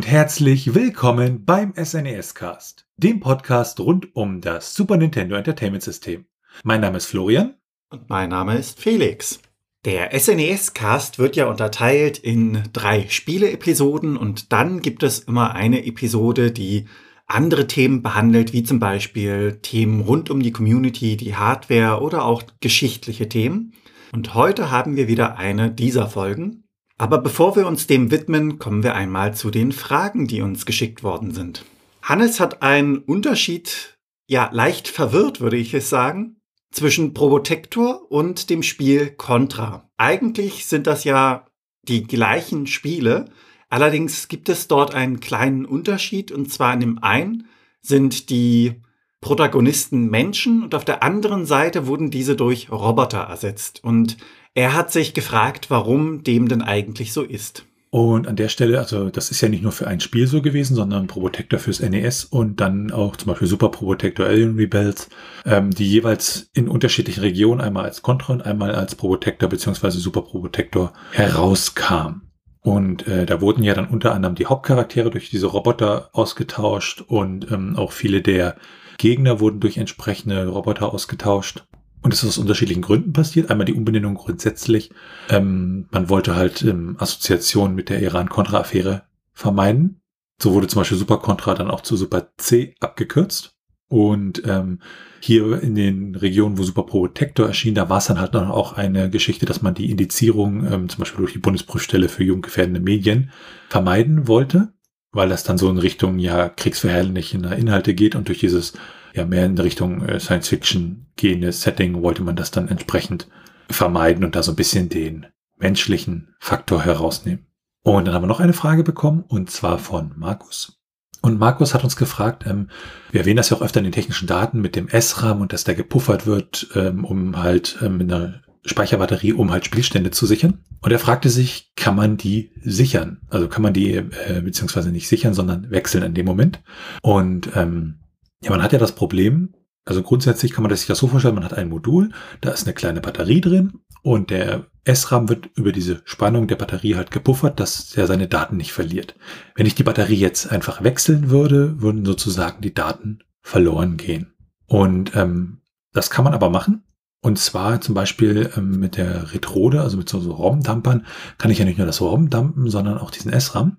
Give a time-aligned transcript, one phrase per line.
[0.00, 6.24] Und herzlich willkommen beim SNES Cast, dem Podcast rund um das Super Nintendo Entertainment System.
[6.64, 7.56] Mein Name ist Florian.
[7.90, 9.40] Und mein Name ist Felix.
[9.84, 15.84] Der SNES Cast wird ja unterteilt in drei Spiele-Episoden und dann gibt es immer eine
[15.84, 16.86] Episode, die
[17.26, 22.42] andere Themen behandelt, wie zum Beispiel Themen rund um die Community, die Hardware oder auch
[22.60, 23.74] geschichtliche Themen.
[24.12, 26.59] Und heute haben wir wieder eine dieser Folgen.
[27.00, 31.02] Aber bevor wir uns dem widmen, kommen wir einmal zu den Fragen, die uns geschickt
[31.02, 31.64] worden sind.
[32.02, 33.98] Hannes hat einen Unterschied,
[34.28, 36.36] ja, leicht verwirrt, würde ich es sagen,
[36.70, 39.88] zwischen Probotector und dem Spiel Contra.
[39.96, 41.46] Eigentlich sind das ja
[41.88, 43.30] die gleichen Spiele,
[43.70, 47.48] allerdings gibt es dort einen kleinen Unterschied und zwar in dem einen
[47.80, 48.82] sind die
[49.22, 53.82] Protagonisten Menschen und auf der anderen Seite wurden diese durch Roboter ersetzt.
[53.84, 54.18] Und
[54.54, 57.64] er hat sich gefragt, warum dem denn eigentlich so ist.
[57.92, 60.76] Und an der Stelle, also das ist ja nicht nur für ein Spiel so gewesen,
[60.76, 65.08] sondern Probotector fürs NES und dann auch zum Beispiel Super Probotector Alien Rebels,
[65.44, 70.22] ähm, die jeweils in unterschiedlichen Regionen einmal als Contra und einmal als Probotector beziehungsweise Super
[70.22, 72.22] Probotector herauskam.
[72.60, 77.50] Und äh, da wurden ja dann unter anderem die Hauptcharaktere durch diese Roboter ausgetauscht und
[77.50, 78.54] ähm, auch viele der
[78.98, 81.64] Gegner wurden durch entsprechende Roboter ausgetauscht.
[82.02, 83.50] Und es ist aus unterschiedlichen Gründen passiert.
[83.50, 84.90] Einmal die Umbenennung grundsätzlich.
[85.28, 90.00] Ähm, man wollte halt ähm, Assoziationen mit der Iran-Contra-Affäre vermeiden.
[90.42, 93.56] So wurde zum Beispiel Super Contra dann auch zu Super C abgekürzt.
[93.88, 94.78] Und ähm,
[95.20, 98.74] hier in den Regionen, wo Super Protector erschien, da war es dann halt noch auch
[98.74, 103.30] eine Geschichte, dass man die Indizierung ähm, zum Beispiel durch die Bundesprüfstelle für jugendgefährdende Medien
[103.68, 104.72] vermeiden wollte,
[105.12, 108.74] weil das dann so in Richtung ja kriegsverherrlichender Inhalte geht und durch dieses
[109.14, 113.28] ja mehr in Richtung äh, Science Fiction gehendes Setting wollte man das dann entsprechend
[113.68, 115.26] vermeiden und da so ein bisschen den
[115.58, 117.46] menschlichen Faktor herausnehmen.
[117.82, 120.80] Und dann haben wir noch eine Frage bekommen und zwar von Markus.
[121.22, 122.68] Und Markus hat uns gefragt, ähm,
[123.10, 125.64] wir erwähnen das ja auch öfter in den technischen Daten mit dem SRAM und dass
[125.64, 130.64] der gepuffert wird, ähm, um halt ähm, mit einer Speicherbatterie, um halt Spielstände zu sichern.
[130.80, 133.20] Und er fragte sich, kann man die sichern?
[133.28, 136.62] Also kann man die äh, beziehungsweise nicht sichern, sondern wechseln in dem Moment.
[137.02, 138.00] Und ähm,
[138.42, 139.54] ja, man hat ja das Problem,
[139.84, 142.10] also grundsätzlich kann man sich das so vorstellen, man hat ein Modul,
[142.40, 146.96] da ist eine kleine Batterie drin und der SRAM wird über diese Spannung der Batterie
[146.96, 149.14] halt gepuffert, dass er seine Daten nicht verliert.
[149.56, 154.34] Wenn ich die Batterie jetzt einfach wechseln würde, würden sozusagen die Daten verloren gehen.
[154.66, 155.60] Und ähm,
[155.92, 156.84] das kann man aber machen.
[157.22, 161.06] Und zwar zum Beispiel ähm, mit der Retrode, also mit so, so ROM-Dampern,
[161.38, 163.76] kann ich ja nicht nur das ROM dampen, sondern auch diesen SRAM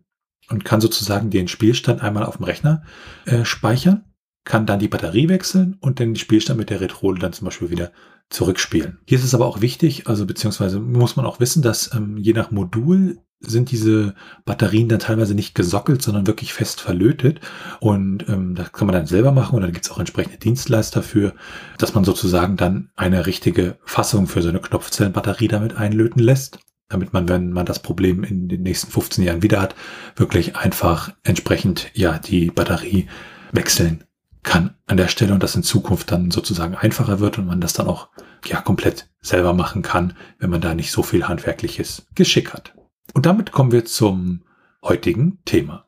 [0.50, 2.84] und kann sozusagen den Spielstand einmal auf dem Rechner
[3.26, 4.06] äh, speichern
[4.44, 7.92] kann dann die Batterie wechseln und den Spielstand mit der Retrole dann zum Beispiel wieder
[8.32, 9.00] zurückspielen.
[9.06, 12.34] Hier ist es aber auch wichtig, also beziehungsweise muss man auch wissen, dass ähm, je
[12.34, 14.14] nach Modul sind diese
[14.46, 17.42] Batterien dann teilweise nicht gesockelt, sondern wirklich fest verlötet.
[17.80, 21.02] Und ähm, das kann man dann selber machen und dann gibt es auch entsprechende Dienstleister
[21.02, 21.34] für,
[21.78, 27.14] dass man sozusagen dann eine richtige Fassung für so eine Knopfzellenbatterie damit einlöten lässt damit
[27.14, 29.76] man, wenn man das Problem in den nächsten 15 Jahren wieder hat,
[30.18, 33.08] wirklich einfach entsprechend ja die Batterie
[33.54, 34.04] wechseln
[34.44, 37.74] kann an der Stelle und das in Zukunft dann sozusagen einfacher wird und man das
[37.74, 38.10] dann auch
[38.46, 42.74] ja komplett selber machen kann, wenn man da nicht so viel handwerkliches Geschick hat.
[43.14, 44.44] Und damit kommen wir zum
[44.84, 45.86] heutigen Thema.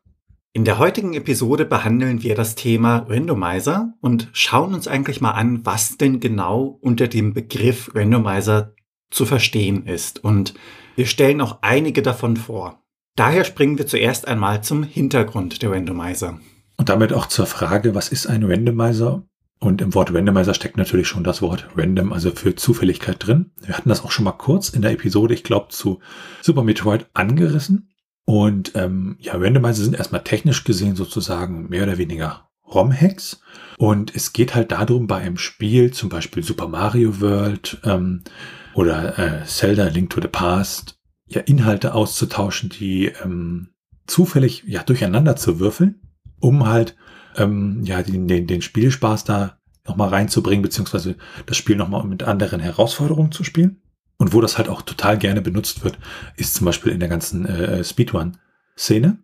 [0.55, 5.65] In der heutigen Episode behandeln wir das Thema Randomizer und schauen uns eigentlich mal an,
[5.65, 8.75] was denn genau unter dem Begriff Randomizer
[9.09, 10.23] zu verstehen ist.
[10.23, 10.53] Und
[10.95, 12.83] wir stellen auch einige davon vor.
[13.15, 16.39] Daher springen wir zuerst einmal zum Hintergrund der Randomizer.
[16.83, 19.23] Und damit auch zur Frage, was ist ein Randomizer?
[19.57, 23.51] Und im Wort Randomizer steckt natürlich schon das Wort Random, also für Zufälligkeit drin.
[23.61, 26.01] Wir hatten das auch schon mal kurz in der Episode, ich glaube, zu
[26.41, 27.93] Super Metroid angerissen.
[28.25, 33.39] Und ähm, ja, Randomizer sind erstmal technisch gesehen sozusagen mehr oder weniger ROM-Hacks.
[33.77, 38.25] Und es geht halt darum, bei einem Spiel, zum Beispiel Super Mario World ähm,
[38.73, 40.99] oder äh, Zelda Link to the Past,
[41.29, 43.69] ja, Inhalte auszutauschen, die ähm,
[44.05, 46.01] zufällig ja durcheinander zu würfeln
[46.43, 46.95] um halt
[47.37, 49.57] ähm, ja den, den, den Spielspaß da
[49.87, 53.81] nochmal reinzubringen, beziehungsweise das Spiel nochmal mit anderen Herausforderungen zu spielen.
[54.17, 55.97] Und wo das halt auch total gerne benutzt wird,
[56.37, 59.17] ist zum Beispiel in der ganzen äh, Speedrun-Szene.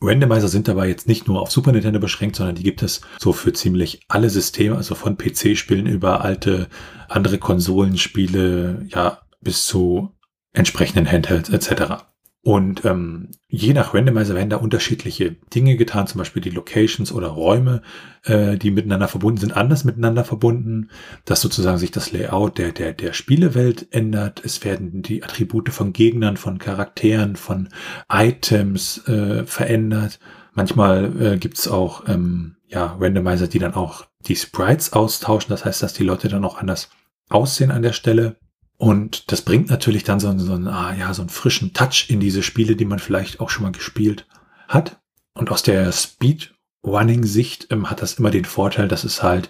[0.00, 3.32] Randomizer sind dabei jetzt nicht nur auf Super Nintendo beschränkt, sondern die gibt es so
[3.32, 6.68] für ziemlich alle Systeme, also von PC-Spielen über alte
[7.08, 10.14] andere Konsolenspiele, ja, bis zu
[10.52, 12.04] entsprechenden Handhelds etc.
[12.44, 17.28] Und ähm, je nach Randomizer werden da unterschiedliche Dinge getan, zum Beispiel die Locations oder
[17.28, 17.80] Räume,
[18.22, 20.90] äh, die miteinander verbunden sind, anders miteinander verbunden,
[21.24, 24.42] dass sozusagen sich das Layout der, der, der Spielewelt ändert.
[24.44, 27.70] Es werden die Attribute von Gegnern, von Charakteren, von
[28.12, 30.20] Items äh, verändert.
[30.52, 35.48] Manchmal äh, gibt's auch ähm, ja, Randomizer, die dann auch die Sprites austauschen.
[35.48, 36.90] Das heißt, dass die Leute dann auch anders
[37.30, 38.36] aussehen an der Stelle.
[38.84, 42.20] Und das bringt natürlich dann so, so, einen, ah, ja, so einen frischen Touch in
[42.20, 44.26] diese Spiele, die man vielleicht auch schon mal gespielt
[44.68, 45.00] hat.
[45.32, 49.48] Und aus der Speedrunning-Sicht ähm, hat das immer den Vorteil, dass es halt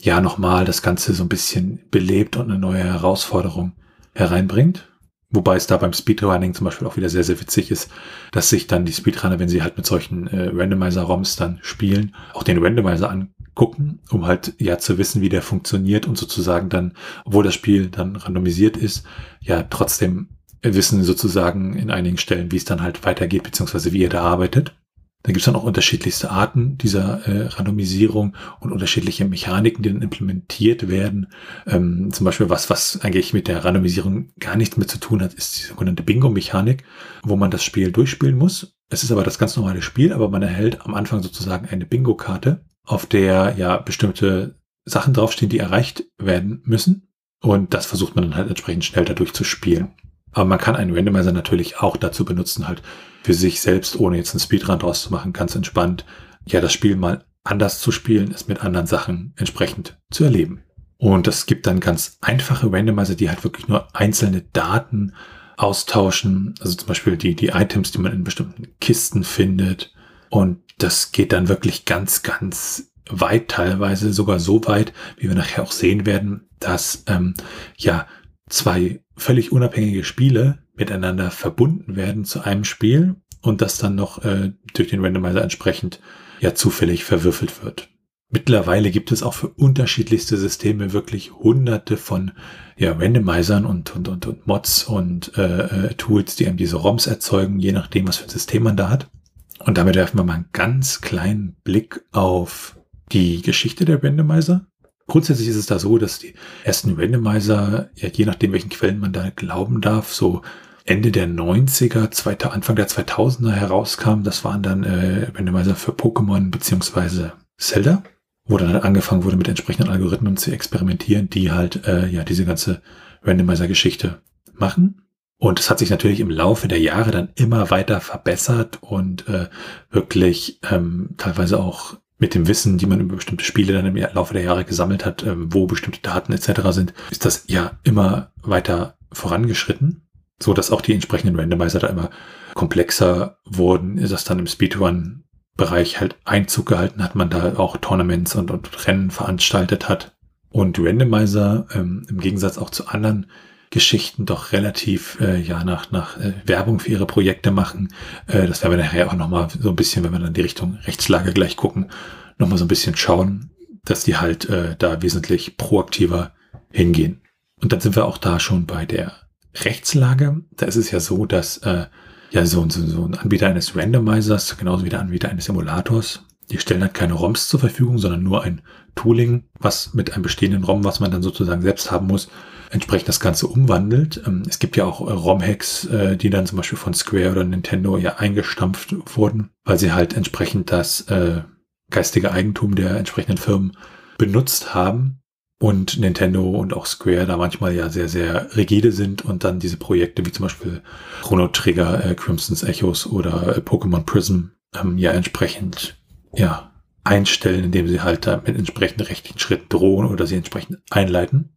[0.00, 3.70] ja nochmal das Ganze so ein bisschen belebt und eine neue Herausforderung
[4.14, 4.88] hereinbringt.
[5.32, 7.90] Wobei es da beim Speedrunning zum Beispiel auch wieder sehr, sehr witzig ist,
[8.32, 12.42] dass sich dann die Speedrunner, wenn sie halt mit solchen äh, Randomizer-ROMs dann spielen, auch
[12.42, 16.92] den Randomizer an, gucken, um halt ja zu wissen, wie der funktioniert und sozusagen dann,
[17.24, 19.06] obwohl das Spiel dann randomisiert ist,
[19.40, 20.28] ja trotzdem
[20.62, 24.74] wissen sozusagen in einigen Stellen, wie es dann halt weitergeht, beziehungsweise wie er da arbeitet.
[25.22, 30.02] Da gibt es dann auch unterschiedlichste Arten dieser äh, Randomisierung und unterschiedliche Mechaniken, die dann
[30.02, 31.28] implementiert werden.
[31.66, 35.34] Ähm, zum Beispiel was, was eigentlich mit der Randomisierung gar nichts mehr zu tun hat,
[35.34, 36.82] ist die sogenannte Bingo-Mechanik,
[37.22, 38.74] wo man das Spiel durchspielen muss.
[38.88, 42.64] Es ist aber das ganz normale Spiel, aber man erhält am Anfang sozusagen eine Bingo-Karte
[42.84, 47.08] auf der ja bestimmte Sachen draufstehen, die erreicht werden müssen.
[47.40, 49.94] Und das versucht man dann halt entsprechend schnell dadurch zu spielen.
[50.32, 52.82] Aber man kann einen Randomizer natürlich auch dazu benutzen, halt
[53.22, 56.04] für sich selbst, ohne jetzt einen Speedrun draus zu machen, ganz entspannt,
[56.46, 60.62] ja, das Spiel mal anders zu spielen, es mit anderen Sachen entsprechend zu erleben.
[60.98, 65.14] Und es gibt dann ganz einfache Randomizer, die halt wirklich nur einzelne Daten
[65.56, 66.54] austauschen.
[66.60, 69.92] Also zum Beispiel die, die Items, die man in bestimmten Kisten findet.
[70.30, 75.64] Und das geht dann wirklich ganz, ganz weit, teilweise sogar so weit, wie wir nachher
[75.64, 77.34] auch sehen werden, dass ähm,
[77.76, 78.06] ja
[78.52, 84.52] zwei völlig unabhängige Spiele miteinander verbunden werden zu einem Spiel und das dann noch äh,
[84.74, 86.00] durch den Randomizer entsprechend
[86.40, 87.88] ja zufällig verwürfelt wird.
[88.30, 92.32] Mittlerweile gibt es auch für unterschiedlichste Systeme wirklich hunderte von
[92.78, 97.06] ja, Randomizern und, und, und, und Mods und äh, äh, Tools, die einem diese ROMs
[97.06, 99.10] erzeugen, je nachdem, was für ein System man da hat.
[99.58, 102.78] Und damit werfen wir mal einen ganz kleinen Blick auf
[103.12, 104.66] die Geschichte der Randomizer.
[105.06, 106.34] Grundsätzlich ist es da so, dass die
[106.64, 110.42] ersten Randomizer, ja, je nachdem, welchen Quellen man da glauben darf, so
[110.84, 114.24] Ende der 90er, zweiter, Anfang der 2000er herauskamen.
[114.24, 118.02] Das waren dann äh, Randomizer für Pokémon beziehungsweise Zelda,
[118.44, 122.82] wo dann angefangen wurde, mit entsprechenden Algorithmen zu experimentieren, die halt äh, ja diese ganze
[123.22, 124.20] Randomizer-Geschichte
[124.54, 125.02] machen.
[125.38, 129.48] Und es hat sich natürlich im Laufe der Jahre dann immer weiter verbessert und äh,
[129.90, 134.32] wirklich ähm, teilweise auch mit dem Wissen, die man über bestimmte Spiele dann im Laufe
[134.32, 136.60] der Jahre gesammelt hat, ähm, wo bestimmte Daten etc.
[136.70, 140.06] sind, ist das ja immer weiter vorangeschritten,
[140.40, 142.10] so dass auch die entsprechenden Randomizer da immer
[142.54, 145.24] komplexer wurden, ist das dann im Speedrun
[145.56, 150.16] Bereich halt Einzug gehalten hat, man da auch Tournaments und, und Rennen veranstaltet hat.
[150.48, 153.26] Und Randomizer, ähm, im Gegensatz auch zu anderen
[153.72, 157.88] Geschichten doch relativ äh, ja nach nach äh, Werbung für ihre Projekte machen.
[158.26, 160.78] Äh, das werden wir nachher auch nochmal so ein bisschen, wenn wir dann die Richtung
[160.84, 161.90] Rechtslage gleich gucken,
[162.38, 163.50] nochmal so ein bisschen schauen,
[163.84, 166.32] dass die halt äh, da wesentlich proaktiver
[166.70, 167.22] hingehen.
[167.60, 169.12] Und dann sind wir auch da schon bei der
[169.56, 170.42] Rechtslage.
[170.56, 171.86] Da ist es ja so, dass äh,
[172.30, 176.58] ja so, so, so ein Anbieter eines Randomizers, genauso wie der Anbieter eines Simulators, die
[176.58, 178.60] stellen halt keine ROMs zur Verfügung, sondern nur ein
[178.94, 182.28] Tooling, was mit einem bestehenden ROM, was man dann sozusagen selbst haben muss,
[182.72, 184.22] entsprechend das Ganze umwandelt.
[184.26, 187.44] Ähm, es gibt ja auch äh, ROM-Hacks, äh, die dann zum Beispiel von Square oder
[187.44, 191.42] Nintendo ja eingestampft wurden, weil sie halt entsprechend das äh,
[191.90, 193.76] geistige Eigentum der entsprechenden Firmen
[194.18, 195.20] benutzt haben
[195.60, 199.76] und Nintendo und auch Square da manchmal ja sehr, sehr rigide sind und dann diese
[199.76, 200.82] Projekte wie zum Beispiel
[201.22, 205.98] Chrono Trigger, Crimson's Echos oder Pokémon Prism ähm, ja entsprechend
[206.34, 206.72] ja
[207.04, 211.56] einstellen, indem sie halt da mit entsprechenden rechtlichen Schritten drohen oder sie entsprechend einleiten.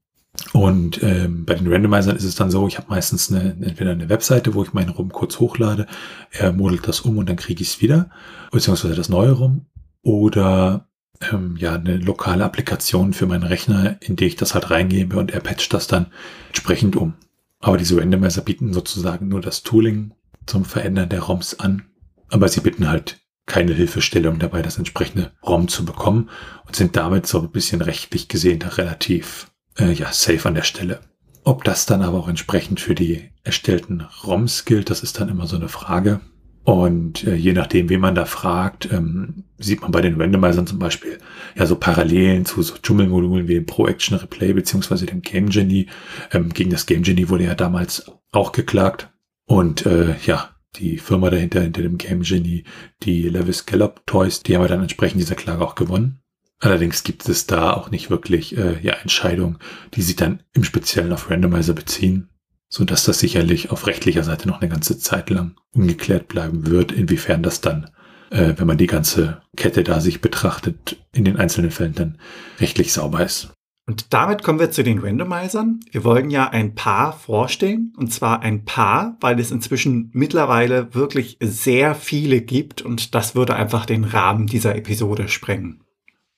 [0.53, 4.09] Und ähm, bei den Randomizern ist es dann so, ich habe meistens eine, entweder eine
[4.09, 5.87] Webseite, wo ich meinen ROM kurz hochlade,
[6.31, 8.09] er modelt das um und dann kriege ich es wieder,
[8.51, 9.65] beziehungsweise das neue ROM,
[10.01, 10.87] oder
[11.31, 15.31] ähm, ja eine lokale Applikation für meinen Rechner, in die ich das halt reingebe und
[15.31, 16.07] er patcht das dann
[16.47, 17.15] entsprechend um.
[17.59, 20.13] Aber diese Randomizer bieten sozusagen nur das Tooling
[20.45, 21.83] zum Verändern der ROMs an,
[22.29, 26.29] aber sie bieten halt keine Hilfestellung dabei, das entsprechende ROM zu bekommen
[26.65, 30.99] und sind damit so ein bisschen rechtlich gesehen relativ äh, ja, safe an der Stelle.
[31.43, 35.45] Ob das dann aber auch entsprechend für die erstellten ROMs gilt, das ist dann immer
[35.45, 36.21] so eine Frage.
[36.63, 40.79] Und äh, je nachdem, wen man da fragt, ähm, sieht man bei den Randomizern zum
[40.79, 41.19] Beispiel
[41.55, 45.87] ja so Parallelen zu so Dschungelmodulen wie dem Pro Action Replay beziehungsweise dem Game Genie.
[46.31, 49.11] Ähm, gegen das Game Genie wurde ja damals auch geklagt.
[49.45, 52.63] Und äh, ja, die Firma dahinter, hinter dem Game Genie,
[53.03, 56.23] die Levis Gallop Toys, die haben ja dann entsprechend dieser Klage auch gewonnen.
[56.59, 59.57] Allerdings gibt es da auch nicht wirklich äh, ja, Entscheidungen,
[59.93, 62.29] die sich dann im Speziellen auf Randomizer beziehen,
[62.69, 66.91] so dass das sicherlich auf rechtlicher Seite noch eine ganze Zeit lang ungeklärt bleiben wird,
[66.91, 67.91] inwiefern das dann,
[68.29, 72.17] äh, wenn man die ganze Kette da sich betrachtet, in den einzelnen Fällen dann
[72.59, 73.49] rechtlich sauber ist.
[73.87, 75.79] Und damit kommen wir zu den Randomizern.
[75.91, 81.37] Wir wollen ja ein Paar vorstellen, und zwar ein Paar, weil es inzwischen mittlerweile wirklich
[81.39, 85.84] sehr viele gibt und das würde einfach den Rahmen dieser Episode sprengen.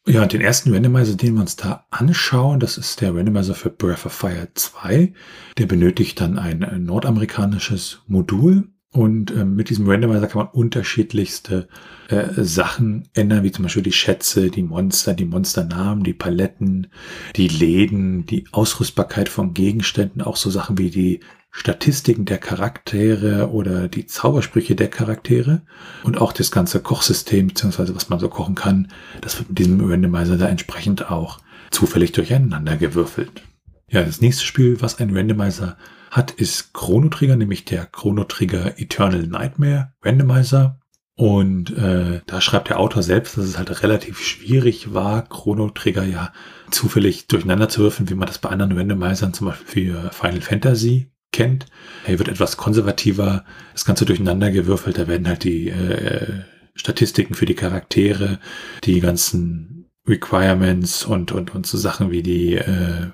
[0.08, 3.70] Ja, und den ersten Randomizer, den wir uns da anschauen, das ist der Randomizer für
[3.70, 5.14] Breath of Fire 2.
[5.58, 11.68] Der benötigt dann ein nordamerikanisches Modul und äh, mit diesem Randomizer kann man unterschiedlichste
[12.08, 16.88] äh, Sachen ändern, wie zum Beispiel die Schätze, die Monster, die Monsternamen, die Paletten,
[17.36, 21.20] die Läden, die Ausrüstbarkeit von Gegenständen, auch so Sachen wie die
[21.52, 25.64] Statistiken der Charaktere oder die Zaubersprüche der Charaktere
[26.04, 29.84] und auch das ganze Kochsystem, beziehungsweise was man so kochen kann, das wird mit diesem
[29.90, 31.40] Randomizer da entsprechend auch
[31.72, 33.42] zufällig durcheinander gewürfelt.
[33.90, 35.78] Ja, das nächste Spiel, was ein Randomizer
[36.12, 40.80] hat, ist Chrono Trigger, nämlich der Chrono Trigger Eternal Nightmare Randomizer.
[41.16, 46.04] Und äh, da schreibt der Autor selbst, dass es halt relativ schwierig war, Chrono Trigger
[46.04, 46.32] ja
[46.70, 51.12] zufällig durcheinander zu würfeln, wie man das bei anderen Randomizern zum Beispiel für Final Fantasy
[51.32, 51.66] kennt.
[52.06, 54.98] Hier wird etwas konservativer das Ganze durcheinander gewürfelt.
[54.98, 56.42] Da werden halt die äh,
[56.76, 58.40] Statistiken für die Charaktere,
[58.84, 63.08] die ganzen Requirements und, und, und so Sachen wie die äh,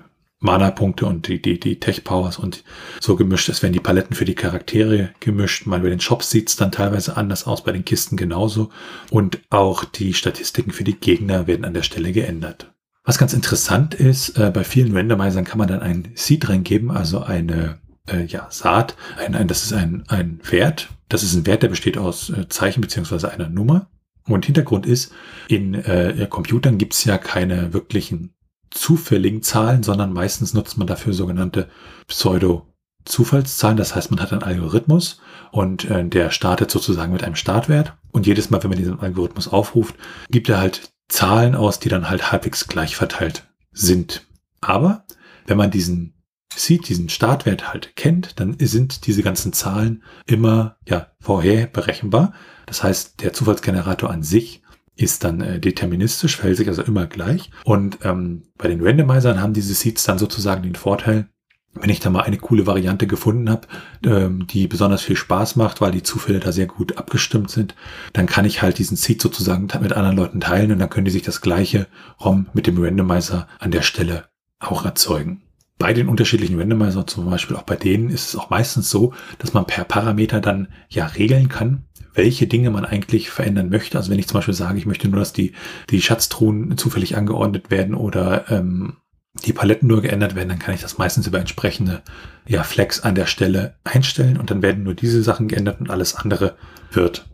[0.44, 2.64] Mana-Punkte und die, die, die Tech-Powers und
[3.00, 3.48] so gemischt.
[3.48, 5.66] Es werden die Paletten für die Charaktere gemischt.
[5.66, 8.70] Mal bei den Shops sieht's dann teilweise anders aus, bei den Kisten genauso.
[9.10, 12.70] Und auch die Statistiken für die Gegner werden an der Stelle geändert.
[13.04, 17.20] Was ganz interessant ist, äh, bei vielen Randomizern kann man dann ein Seed reingeben, also
[17.20, 18.96] eine äh, ja, Saat.
[19.18, 20.88] Ein, ein, das ist ein, ein Wert.
[21.08, 23.88] Das ist ein Wert, der besteht aus äh, Zeichen beziehungsweise einer Nummer.
[24.26, 25.12] Und Hintergrund ist,
[25.48, 28.34] in äh, Computern gibt's ja keine wirklichen
[28.70, 31.68] zufälligen Zahlen, sondern meistens nutzt man dafür sogenannte
[32.08, 33.76] Pseudo-Zufallszahlen.
[33.76, 35.20] Das heißt, man hat einen Algorithmus
[35.52, 37.94] und äh, der startet sozusagen mit einem Startwert.
[38.12, 39.94] Und jedes Mal, wenn man diesen Algorithmus aufruft,
[40.30, 44.26] gibt er halt Zahlen aus, die dann halt halbwegs gleich verteilt sind.
[44.60, 45.04] Aber
[45.46, 46.13] wenn man diesen
[46.56, 52.32] sieht, diesen Startwert halt kennt, dann sind diese ganzen Zahlen immer ja vorher berechenbar.
[52.66, 54.62] Das heißt, der Zufallsgenerator an sich
[54.96, 57.50] ist dann äh, deterministisch, verhält sich also immer gleich.
[57.64, 61.28] Und ähm, bei den Randomizern haben diese Seeds dann sozusagen den Vorteil,
[61.74, 63.66] wenn ich da mal eine coole Variante gefunden habe,
[64.04, 67.74] ähm, die besonders viel Spaß macht, weil die Zufälle da sehr gut abgestimmt sind,
[68.12, 71.10] dann kann ich halt diesen Seed sozusagen mit anderen Leuten teilen und dann können die
[71.10, 71.88] sich das gleiche
[72.24, 74.28] ROM mit dem Randomizer an der Stelle
[74.60, 75.42] auch erzeugen.
[75.78, 79.54] Bei den unterschiedlichen Randomizer, zum Beispiel auch bei denen, ist es auch meistens so, dass
[79.54, 83.98] man per Parameter dann ja regeln kann, welche Dinge man eigentlich verändern möchte.
[83.98, 85.52] Also wenn ich zum Beispiel sage, ich möchte nur, dass die,
[85.90, 88.98] die Schatztruhen zufällig angeordnet werden oder ähm,
[89.44, 92.02] die Paletten nur geändert werden, dann kann ich das meistens über entsprechende
[92.46, 96.14] ja, Flex an der Stelle einstellen und dann werden nur diese Sachen geändert und alles
[96.14, 96.56] andere
[96.92, 97.26] wird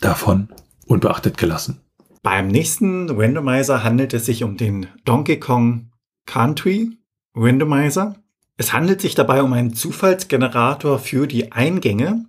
[0.00, 0.48] davon
[0.86, 1.80] unbeachtet gelassen.
[2.22, 5.92] Beim nächsten Randomizer handelt es sich um den Donkey Kong
[6.26, 6.98] Country
[7.36, 8.16] Randomizer.
[8.56, 12.24] Es handelt sich dabei um einen Zufallsgenerator für die Eingänge,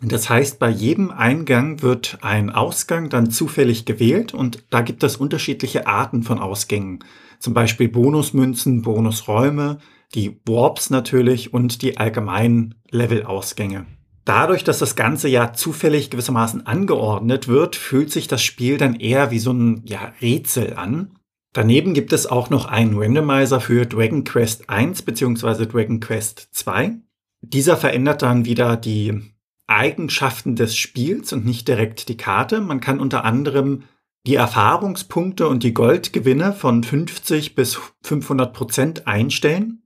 [0.00, 5.16] das heißt, bei jedem Eingang wird ein Ausgang dann zufällig gewählt und da gibt es
[5.16, 7.00] unterschiedliche Arten von Ausgängen.
[7.40, 9.78] Zum Beispiel Bonusmünzen, Bonusräume,
[10.14, 13.86] die Warps natürlich und die allgemeinen Levelausgänge.
[14.24, 19.30] Dadurch, dass das Ganze ja zufällig gewissermaßen angeordnet wird, fühlt sich das Spiel dann eher
[19.30, 21.14] wie so ein ja, Rätsel an.
[21.52, 25.66] Daneben gibt es auch noch einen Randomizer für Dragon Quest 1 bzw.
[25.66, 26.98] Dragon Quest 2.
[27.40, 29.32] Dieser verändert dann wieder die
[29.66, 32.60] Eigenschaften des Spiels und nicht direkt die Karte.
[32.60, 33.84] Man kann unter anderem
[34.26, 39.82] die Erfahrungspunkte und die Goldgewinne von 50 bis 500 Prozent einstellen,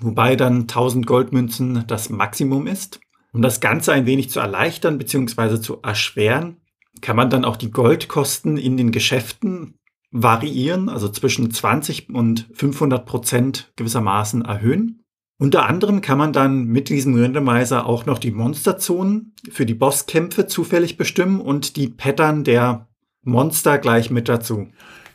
[0.00, 3.00] wobei dann 1000 Goldmünzen das Maximum ist.
[3.32, 5.60] Um das Ganze ein wenig zu erleichtern bzw.
[5.60, 6.60] zu erschweren,
[7.00, 9.78] kann man dann auch die Goldkosten in den Geschäften
[10.14, 15.02] variieren, also zwischen 20 und 500 Prozent gewissermaßen erhöhen.
[15.38, 20.46] Unter anderem kann man dann mit diesem Randomizer auch noch die Monsterzonen für die Bosskämpfe
[20.46, 22.86] zufällig bestimmen und die Pattern der
[23.22, 24.68] Monster gleich mit dazu.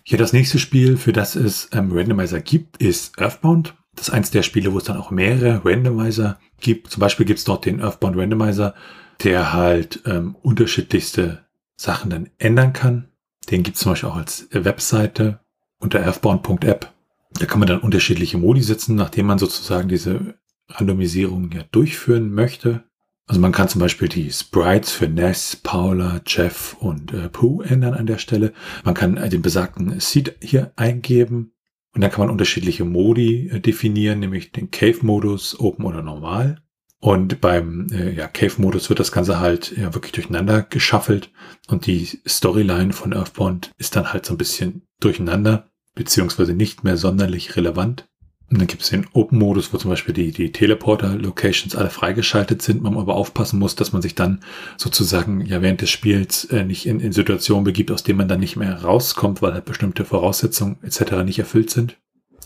[0.03, 3.77] Hier das nächste Spiel, für das es ähm, Randomizer gibt, ist Earthbound.
[3.95, 6.89] Das ist eins der Spiele, wo es dann auch mehrere Randomizer gibt.
[6.89, 8.75] Zum Beispiel gibt es dort den Earthbound Randomizer,
[9.23, 11.45] der halt ähm, unterschiedlichste
[11.77, 13.07] Sachen dann ändern kann.
[13.49, 15.39] Den gibt es zum Beispiel auch als Webseite
[15.79, 16.93] unter earthbound.app.
[17.33, 20.35] Da kann man dann unterschiedliche Modi setzen, nachdem man sozusagen diese
[20.69, 22.83] Randomisierung ja durchführen möchte.
[23.27, 27.93] Also man kann zum Beispiel die Sprites für Ness, Paula, Jeff und äh, Pooh ändern
[27.93, 28.53] an der Stelle.
[28.83, 31.53] Man kann äh, den besagten Seed hier eingeben
[31.93, 36.63] und dann kann man unterschiedliche Modi äh, definieren, nämlich den Cave-Modus, Open oder Normal.
[37.01, 41.31] Und beim äh, ja, Cave-Modus wird das Ganze halt ja, wirklich durcheinander geschaffelt
[41.67, 46.97] und die Storyline von Earthbound ist dann halt so ein bisschen durcheinander, beziehungsweise nicht mehr
[46.97, 48.09] sonderlich relevant.
[48.51, 52.81] Und dann gibt es den Open-Modus, wo zum Beispiel die, die Teleporter-Locations alle freigeschaltet sind,
[52.81, 54.41] man aber aufpassen muss, dass man sich dann
[54.75, 58.39] sozusagen ja während des Spiels äh, nicht in, in Situationen begibt, aus denen man dann
[58.39, 61.23] nicht mehr rauskommt, weil halt bestimmte Voraussetzungen etc.
[61.23, 61.97] nicht erfüllt sind.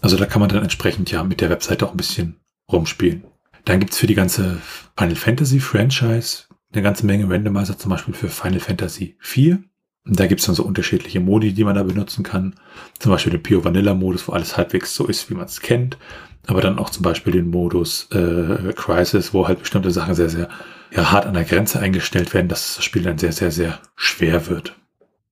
[0.02, 2.36] Also da kann man dann entsprechend ja mit der Webseite auch ein bisschen
[2.70, 3.24] rumspielen.
[3.66, 4.58] Dann gibt's für die ganze
[4.98, 6.44] Final Fantasy Franchise
[6.74, 9.64] eine ganze Menge Randomizer, zum Beispiel für Final Fantasy 4.
[10.06, 12.56] Und da gibt's dann so unterschiedliche Modi, die man da benutzen kann.
[13.00, 15.98] Zum Beispiel den Pure Vanilla Modus, wo alles halbwegs so ist, wie man es kennt.
[16.46, 20.50] Aber dann auch zum Beispiel den Modus äh, Crisis, wo halt bestimmte Sachen sehr, sehr
[20.92, 24.48] ja, hart an der Grenze eingestellt werden, dass das Spiel dann sehr, sehr, sehr schwer
[24.48, 24.76] wird.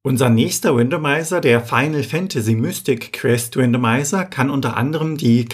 [0.04, 5.46] Unser nächster Randomizer, der Final Fantasy Mystic Quest Randomizer, kann unter anderem die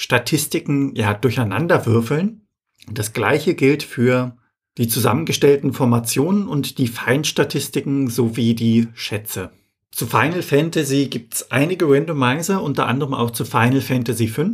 [0.00, 2.46] Charakterstatistiken ja durcheinander würfeln.
[2.90, 4.36] Das gleiche gilt für
[4.78, 9.50] die zusammengestellten Formationen und die Feinstatistiken sowie die Schätze.
[9.90, 14.50] Zu Final Fantasy gibt es einige Randomizer, unter anderem auch zu Final Fantasy V.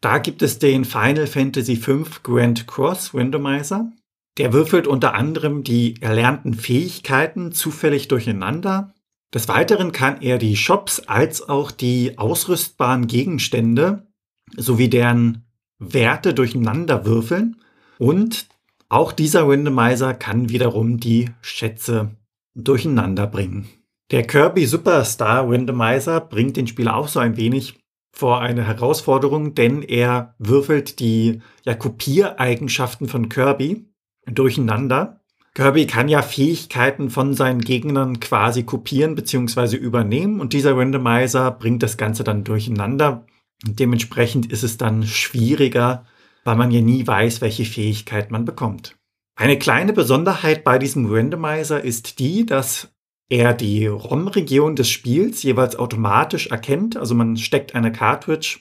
[0.00, 3.92] Da gibt es den Final Fantasy V Grand Cross Randomizer.
[4.38, 8.94] Der würfelt unter anderem die erlernten Fähigkeiten zufällig durcheinander.
[9.34, 14.07] Des Weiteren kann er die Shops als auch die ausrüstbaren Gegenstände
[14.56, 15.44] sowie deren
[15.78, 17.56] Werte durcheinander würfeln.
[17.98, 18.46] Und
[18.88, 22.10] auch dieser Randomizer kann wiederum die Schätze
[22.54, 23.68] durcheinander bringen.
[24.10, 27.78] Der Kirby Superstar Randomizer bringt den Spieler auch so ein wenig
[28.10, 33.84] vor eine Herausforderung, denn er würfelt die ja, Kopiereigenschaften von Kirby
[34.26, 35.20] durcheinander.
[35.54, 39.76] Kirby kann ja Fähigkeiten von seinen Gegnern quasi kopieren bzw.
[39.76, 43.26] übernehmen und dieser Randomizer bringt das Ganze dann durcheinander.
[43.64, 46.06] Dementsprechend ist es dann schwieriger,
[46.44, 48.96] weil man ja nie weiß, welche Fähigkeit man bekommt.
[49.36, 52.92] Eine kleine Besonderheit bei diesem Randomizer ist die, dass
[53.28, 56.96] er die ROM-Region des Spiels jeweils automatisch erkennt.
[56.96, 58.60] Also man steckt eine Cartridge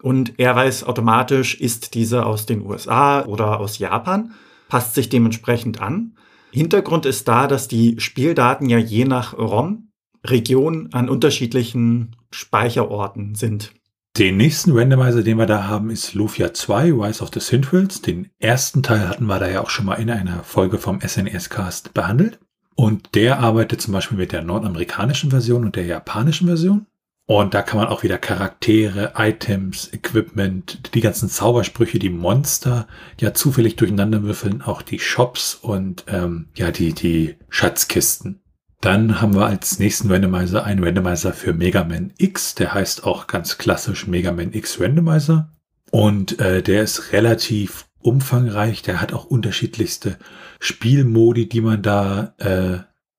[0.00, 4.34] und er weiß automatisch, ist diese aus den USA oder aus Japan,
[4.68, 6.16] passt sich dementsprechend an.
[6.52, 13.72] Hintergrund ist da, dass die Spieldaten ja je nach ROM-Region an unterschiedlichen Speicherorten sind.
[14.18, 18.02] Den nächsten Randomizer, den wir da haben, ist Lufia 2, Rise of the Synthwills.
[18.02, 21.94] Den ersten Teil hatten wir da ja auch schon mal in einer Folge vom SNES-Cast
[21.94, 22.38] behandelt.
[22.74, 26.86] Und der arbeitet zum Beispiel mit der nordamerikanischen Version und der japanischen Version.
[27.24, 32.86] Und da kann man auch wieder Charaktere, Items, Equipment, die ganzen Zaubersprüche, die Monster
[33.18, 38.41] ja zufällig durcheinander würfeln, auch die Shops und ähm, ja die, die Schatzkisten.
[38.82, 42.56] Dann haben wir als nächsten Randomizer einen Randomizer für Mega Man X.
[42.56, 45.52] Der heißt auch ganz klassisch Mega Man X Randomizer.
[45.92, 48.82] Und äh, der ist relativ umfangreich.
[48.82, 50.18] Der hat auch unterschiedlichste
[50.58, 52.78] Spielmodi, die man da äh,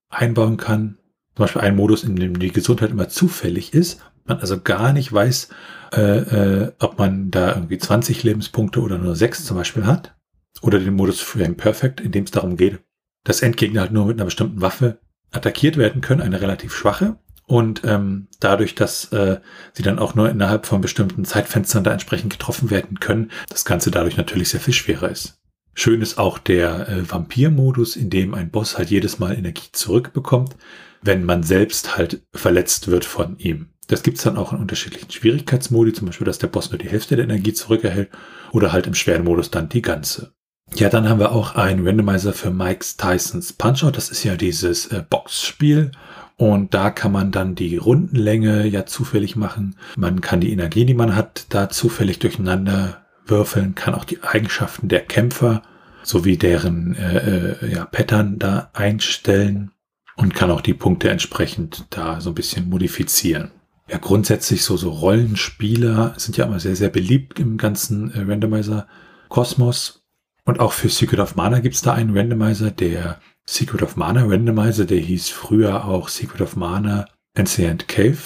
[0.10, 0.98] einbauen kann.
[1.34, 4.02] Zum Beispiel ein Modus, in dem die Gesundheit immer zufällig ist.
[4.26, 5.48] Man also gar nicht weiß,
[5.94, 10.14] äh, äh, ob man da irgendwie 20 Lebenspunkte oder nur 6 zum Beispiel hat.
[10.62, 12.80] Oder den Modus Frame Perfect, in dem es darum geht,
[13.24, 15.00] dass Endgegner halt nur mit einer bestimmten Waffe
[15.34, 17.18] attackiert werden können, eine relativ schwache.
[17.46, 19.40] Und ähm, dadurch, dass äh,
[19.74, 23.92] sie dann auch nur innerhalb von bestimmten Zeitfenstern da entsprechend getroffen werden können, das Ganze
[23.92, 25.40] dadurch natürlich sehr viel schwerer ist.
[25.76, 30.56] Schön ist auch der äh, Vampir-Modus, in dem ein Boss halt jedes Mal Energie zurückbekommt,
[31.02, 33.70] wenn man selbst halt verletzt wird von ihm.
[33.88, 37.16] Das gibt's dann auch in unterschiedlichen Schwierigkeitsmodi, zum Beispiel, dass der Boss nur die Hälfte
[37.16, 38.10] der Energie zurückerhält
[38.52, 40.34] oder halt im schweren Modus dann die ganze.
[40.76, 43.96] Ja, dann haben wir auch einen Randomizer für Mike's Tysons Punch-Out.
[43.96, 45.92] Das ist ja dieses äh, Boxspiel.
[46.36, 49.76] Und da kann man dann die Rundenlänge ja zufällig machen.
[49.96, 54.88] Man kann die Energie, die man hat, da zufällig durcheinander würfeln, kann auch die Eigenschaften
[54.88, 55.62] der Kämpfer
[56.02, 59.72] sowie deren äh, äh, ja, Pattern da einstellen
[60.18, 63.52] und kann auch die Punkte entsprechend da so ein bisschen modifizieren.
[63.90, 70.03] Ja, grundsätzlich so, so Rollenspieler sind ja immer sehr, sehr beliebt im ganzen äh, Randomizer-Kosmos.
[70.46, 74.26] Und auch für Secret of Mana gibt es da einen Randomizer, der Secret of Mana
[74.26, 78.18] Randomizer, der hieß früher auch Secret of Mana Ancient Cave.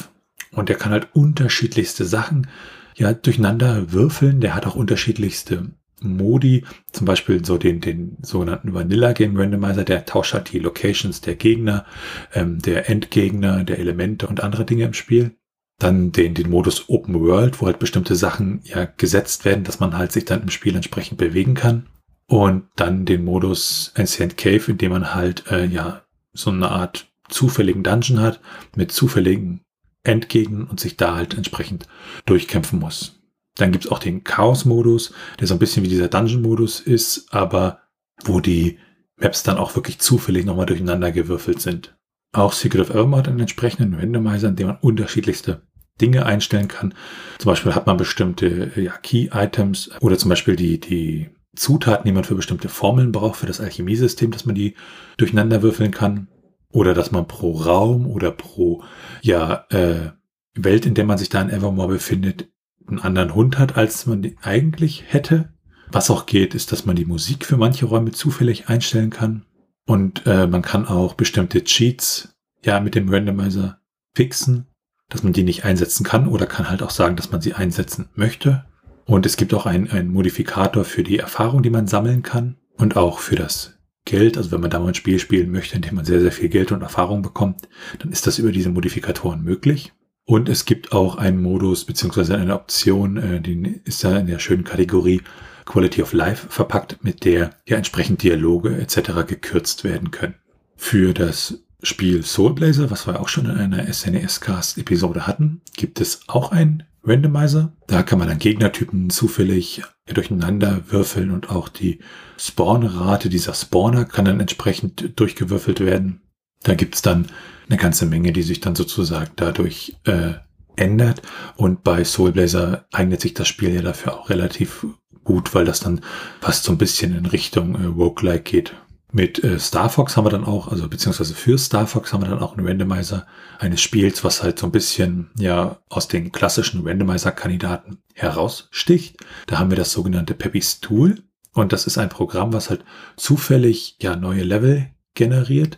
[0.52, 2.48] Und der kann halt unterschiedlichste Sachen
[2.96, 4.42] ja durcheinander würfeln.
[4.42, 10.06] Der hat auch unterschiedlichste Modi, zum Beispiel so den, den sogenannten Vanilla Game Randomizer, der
[10.06, 11.86] tauscht halt die Locations der Gegner,
[12.34, 15.36] ähm, der Endgegner, der Elemente und andere Dinge im Spiel.
[15.80, 19.96] Dann den, den Modus Open World, wo halt bestimmte Sachen ja gesetzt werden, dass man
[19.96, 21.88] halt sich dann im Spiel entsprechend bewegen kann.
[22.28, 27.08] Und dann den Modus Ancient Cave, in dem man halt äh, ja so eine Art
[27.30, 28.40] zufälligen Dungeon hat
[28.76, 29.62] mit zufälligen
[30.04, 31.88] Endgegnern und sich da halt entsprechend
[32.26, 33.20] durchkämpfen muss.
[33.56, 37.80] Dann gibt's auch den Chaos-Modus, der so ein bisschen wie dieser Dungeon-Modus ist, aber
[38.24, 38.78] wo die
[39.18, 41.98] Maps dann auch wirklich zufällig nochmal durcheinander gewürfelt sind.
[42.34, 45.64] Auch Secret of Evermore hat einen entsprechenden Randomizer, in dem man unterschiedlichste
[46.00, 46.94] Dinge einstellen kann.
[47.40, 52.24] Zum Beispiel hat man bestimmte ja, Key-Items oder zum Beispiel die, die Zutaten, die man
[52.24, 54.76] für bestimmte Formeln braucht, für das Alchemiesystem, dass man die
[55.18, 56.28] durcheinander würfeln kann.
[56.70, 58.84] Oder dass man pro Raum oder pro
[59.22, 60.12] ja, äh,
[60.54, 62.50] Welt, in der man sich da in Evermore befindet,
[62.88, 65.54] einen anderen Hund hat, als man eigentlich hätte.
[65.90, 69.46] Was auch geht, ist, dass man die Musik für manche Räume zufällig einstellen kann.
[69.86, 73.80] Und äh, man kann auch bestimmte Cheats ja mit dem Randomizer
[74.14, 74.68] fixen,
[75.10, 78.10] dass man die nicht einsetzen kann oder kann halt auch sagen, dass man sie einsetzen
[78.16, 78.66] möchte.
[79.08, 83.20] Und es gibt auch einen, Modifikator für die Erfahrung, die man sammeln kann und auch
[83.20, 84.38] für das Geld.
[84.38, 86.50] Also wenn man da mal ein Spiel spielen möchte, in dem man sehr, sehr viel
[86.50, 89.94] Geld und Erfahrung bekommt, dann ist das über diese Modifikatoren möglich.
[90.26, 94.40] Und es gibt auch einen Modus beziehungsweise eine Option, äh, die ist da in der
[94.40, 95.22] schönen Kategorie
[95.64, 99.26] Quality of Life verpackt, mit der ja entsprechend Dialoge etc.
[99.26, 100.36] gekürzt werden können.
[100.76, 106.52] Für das Spiel Soulblazer, was wir auch schon in einer SNES-Cast-Episode hatten, gibt es auch
[106.52, 107.74] einen Randomizer.
[107.88, 112.00] Da kann man dann Gegnertypen zufällig durcheinander würfeln und auch die
[112.38, 116.22] Spawnrate dieser Spawner kann dann entsprechend durchgewürfelt werden.
[116.64, 117.28] Da gibt's dann
[117.70, 120.34] eine ganze Menge, die sich dann sozusagen dadurch äh,
[120.76, 121.22] ändert.
[121.56, 124.86] Und bei Soulblazer eignet sich das Spiel ja dafür auch relativ
[125.24, 126.02] gut, weil das dann
[126.40, 128.74] fast so ein bisschen in Richtung äh, Roguelike geht.
[129.12, 132.30] Mit äh, Star Fox haben wir dann auch, also beziehungsweise für Star Fox haben wir
[132.30, 133.26] dann auch einen Randomizer
[133.58, 139.18] eines Spiels, was halt so ein bisschen ja aus den klassischen Randomizer-Kandidaten heraussticht.
[139.48, 142.84] Da haben wir das sogenannte Peppy's Tool und das ist ein Programm, was halt
[143.16, 145.78] zufällig ja neue Level generiert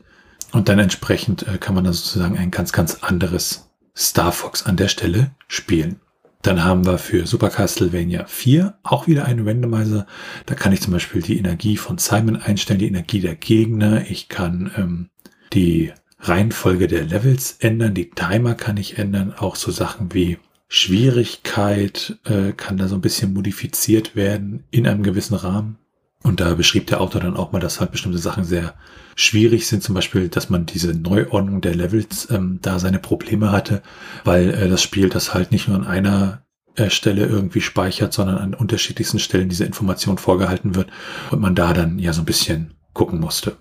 [0.51, 4.77] und dann entsprechend äh, kann man dann sozusagen ein ganz, ganz anderes Star Fox an
[4.77, 5.99] der Stelle spielen.
[6.41, 10.07] Dann haben wir für Super Castlevania 4 auch wieder einen Randomizer.
[10.45, 14.09] Da kann ich zum Beispiel die Energie von Simon einstellen, die Energie der Gegner.
[14.09, 15.09] Ich kann ähm,
[15.51, 22.19] die Reihenfolge der Levels ändern, die Timer kann ich ändern, auch so Sachen wie Schwierigkeit
[22.25, 25.77] äh, kann da so ein bisschen modifiziert werden in einem gewissen Rahmen.
[26.23, 28.73] Und da beschrieb der Autor dann auch mal, dass halt bestimmte Sachen sehr
[29.15, 33.81] schwierig sind, zum Beispiel, dass man diese Neuordnung der Levels ähm, da seine Probleme hatte,
[34.25, 36.43] weil äh, das Spiel das halt nicht nur an einer
[36.75, 40.89] äh, Stelle irgendwie speichert, sondern an unterschiedlichsten Stellen diese Information vorgehalten wird
[41.31, 43.55] und man da dann ja so ein bisschen gucken musste.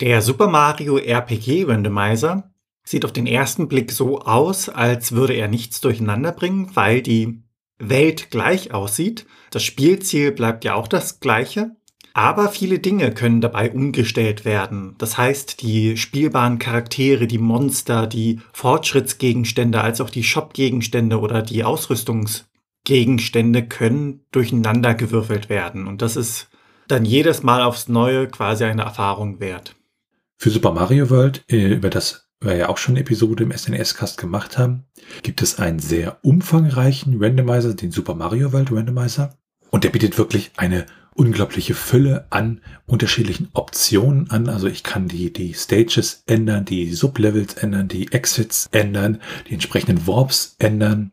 [0.00, 2.50] Der Super Mario RPG Randomizer
[2.84, 7.42] sieht auf den ersten Blick so aus, als würde er nichts durcheinander bringen, weil die
[7.78, 9.26] Welt gleich aussieht.
[9.50, 11.76] Das Spielziel bleibt ja auch das gleiche.
[12.12, 14.94] Aber viele Dinge können dabei umgestellt werden.
[14.98, 21.64] Das heißt, die spielbaren Charaktere, die Monster, die Fortschrittsgegenstände, als auch die Shop-Gegenstände oder die
[21.64, 25.86] Ausrüstungsgegenstände können durcheinander gewürfelt werden.
[25.86, 26.48] Und das ist
[26.88, 29.76] dann jedes Mal aufs Neue quasi eine Erfahrung wert.
[30.36, 34.16] Für Super Mario World, äh, über das wir ja auch schon eine Episode im SNES-Cast
[34.16, 34.84] gemacht haben,
[35.22, 39.36] gibt es einen sehr umfangreichen Randomizer, den Super Mario World Randomizer.
[39.70, 44.48] Und der bietet wirklich eine unglaubliche Fülle an unterschiedlichen Optionen an.
[44.48, 50.06] Also ich kann die, die Stages ändern, die Sublevels ändern, die Exits ändern, die entsprechenden
[50.06, 51.12] Warps ändern.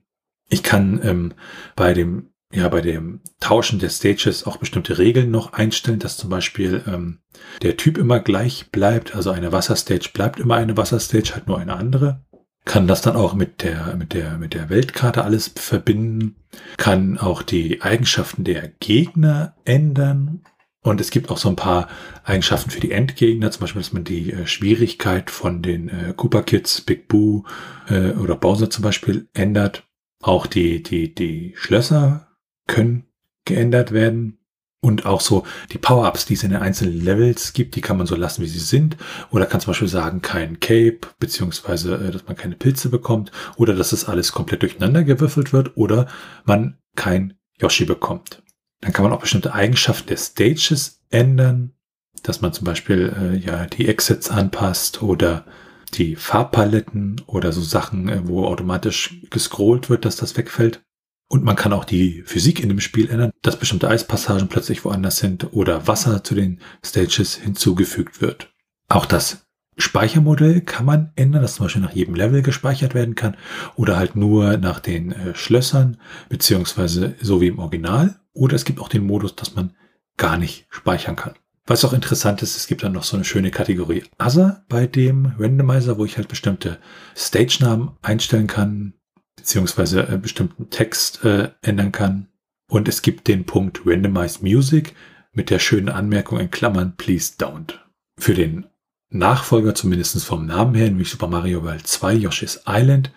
[0.50, 1.34] Ich kann ähm,
[1.76, 6.30] bei dem ja bei dem Tauschen der Stages auch bestimmte Regeln noch einstellen, dass zum
[6.30, 7.20] Beispiel ähm,
[7.62, 9.16] der Typ immer gleich bleibt.
[9.16, 12.26] Also eine Wasserstage bleibt immer eine Wasserstage, halt nur eine andere
[12.68, 16.36] kann das dann auch mit der, mit der, mit der Weltkarte alles verbinden,
[16.78, 20.44] kann auch die Eigenschaften der Gegner ändern.
[20.84, 21.88] Und es gibt auch so ein paar
[22.24, 26.44] Eigenschaften für die Endgegner, zum Beispiel, dass man die äh, Schwierigkeit von den äh, Koopa
[26.44, 27.44] Kids, Big Boo
[27.90, 29.84] äh, oder Bowser zum Beispiel ändert.
[30.22, 32.28] Auch die, die, die Schlösser
[32.68, 33.06] können
[33.46, 34.40] geändert werden.
[34.80, 38.06] Und auch so die Power-Ups, die es in den einzelnen Levels gibt, die kann man
[38.06, 38.96] so lassen, wie sie sind.
[39.32, 43.32] Oder kann zum Beispiel sagen, kein Cape, beziehungsweise, äh, dass man keine Pilze bekommt.
[43.56, 45.76] Oder dass das alles komplett durcheinander gewürfelt wird.
[45.78, 46.08] Oder
[46.46, 48.44] man kein Yoshi bekommt.
[48.82, 51.74] Dann kann man auch bestimmte Eigenschaften der Stages ändern.
[52.22, 55.46] Dass man zum Beispiel äh, ja die Exits anpasst oder
[55.94, 60.84] die Farbpaletten oder so Sachen, äh, wo automatisch gescrollt wird, dass das wegfällt.
[61.30, 65.18] Und man kann auch die Physik in dem Spiel ändern, dass bestimmte Eispassagen plötzlich woanders
[65.18, 68.54] sind oder Wasser zu den Stages hinzugefügt wird.
[68.88, 73.38] Auch das Speichermodell kann man ändern, dass zum Beispiel nach jedem Level gespeichert werden kann
[73.76, 75.98] oder halt nur nach den äh, Schlössern,
[76.30, 78.20] beziehungsweise so wie im Original.
[78.34, 79.76] Oder es gibt auch den Modus, dass man
[80.16, 81.34] gar nicht speichern kann.
[81.68, 85.34] Was auch interessant ist, es gibt dann noch so eine schöne Kategorie Other bei dem
[85.38, 86.80] Randomizer, wo ich halt bestimmte
[87.16, 88.94] Stage-Namen einstellen kann,
[89.38, 92.28] beziehungsweise äh, bestimmten Text äh, ändern kann.
[92.70, 94.94] Und es gibt den Punkt Randomize Music
[95.32, 97.76] mit der schönen Anmerkung in Klammern Please don't.
[98.20, 98.66] Für den
[99.10, 103.12] Nachfolger, zumindest vom Namen her, nämlich Super Mario World 2 Yoshi's Island,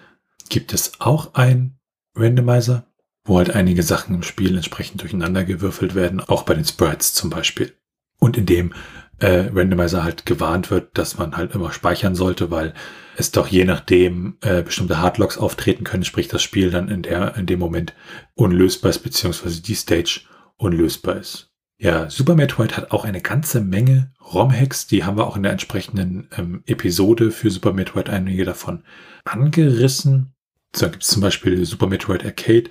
[0.49, 1.79] gibt es auch ein
[2.15, 2.87] Randomizer,
[3.25, 7.31] wo halt einige Sachen im Spiel entsprechend durcheinander gewürfelt werden, auch bei den Sprites zum
[7.31, 7.75] Beispiel.
[8.19, 8.73] Und in dem
[9.21, 12.75] äh, Randomizer halt gewarnt wird, dass man halt immer speichern sollte, weil
[13.17, 17.37] es doch je nachdem äh, bestimmte Hardlocks auftreten können, sprich das Spiel dann in der
[17.37, 17.95] in dem Moment
[18.35, 20.23] unlösbar ist, beziehungsweise die Stage
[20.57, 21.51] unlösbar ist.
[21.79, 25.53] Ja, Super Metroid hat auch eine ganze Menge ROM-Hacks, die haben wir auch in der
[25.53, 28.85] entsprechenden ähm, Episode für Super Metroid einige davon
[29.25, 30.35] angerissen.
[30.73, 32.71] Da gibt es zum Beispiel Super Metroid Arcade,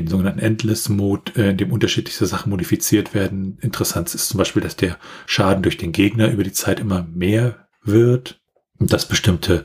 [0.00, 3.58] den sogenannten Endless Mode, äh, in dem unterschiedlichste Sachen modifiziert werden.
[3.60, 7.66] Interessant ist zum Beispiel, dass der Schaden durch den Gegner über die Zeit immer mehr
[7.82, 8.40] wird
[8.78, 9.64] und dass bestimmte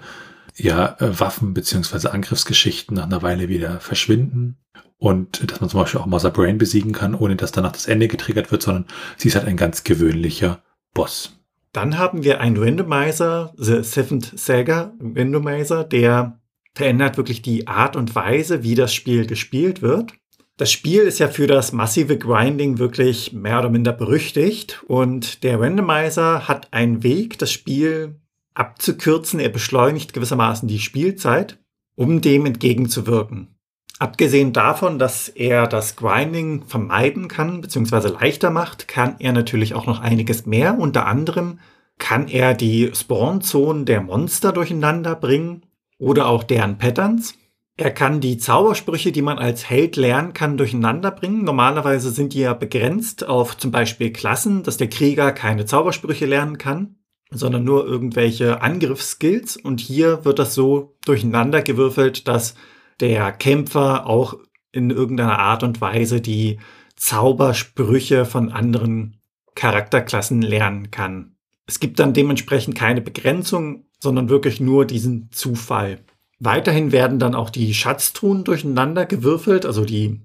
[0.55, 4.57] ja, äh, Waffen beziehungsweise Angriffsgeschichten nach einer Weile wieder verschwinden
[4.97, 8.07] und dass man zum Beispiel auch Mother Brain besiegen kann, ohne dass danach das Ende
[8.07, 8.85] getriggert wird, sondern
[9.17, 10.61] sie ist halt ein ganz gewöhnlicher
[10.93, 11.39] Boss.
[11.71, 16.39] Dann haben wir einen Randomizer, The Seventh Saga Randomizer, der
[16.75, 20.13] verändert wirklich die Art und Weise, wie das Spiel gespielt wird.
[20.57, 25.59] Das Spiel ist ja für das massive Grinding wirklich mehr oder minder berüchtigt und der
[25.59, 28.19] Randomizer hat einen Weg, das Spiel
[28.55, 29.39] abzukürzen.
[29.39, 31.59] Er beschleunigt gewissermaßen die Spielzeit,
[31.95, 33.55] um dem entgegenzuwirken.
[33.99, 38.09] Abgesehen davon, dass er das Grinding vermeiden kann bzw.
[38.09, 40.77] leichter macht, kann er natürlich auch noch einiges mehr.
[40.77, 41.59] Unter anderem
[41.97, 45.63] kann er die Spawnzonen der Monster durcheinander bringen
[45.99, 47.35] oder auch deren Patterns.
[47.77, 51.45] Er kann die Zaubersprüche, die man als Held lernen kann, durcheinander bringen.
[51.45, 56.57] Normalerweise sind die ja begrenzt auf zum Beispiel Klassen, dass der Krieger keine Zaubersprüche lernen
[56.57, 56.97] kann,
[57.31, 59.55] sondern nur irgendwelche Angriffsskills.
[59.55, 62.55] Und hier wird das so durcheinander gewürfelt, dass
[62.99, 64.35] der Kämpfer auch
[64.73, 66.59] in irgendeiner Art und Weise die
[66.97, 69.21] Zaubersprüche von anderen
[69.55, 71.37] Charakterklassen lernen kann.
[71.69, 75.99] Es gibt dann dementsprechend keine Begrenzung, sondern wirklich nur diesen Zufall.
[76.39, 80.19] Weiterhin werden dann auch die Schatztruhen durcheinander gewürfelt, also die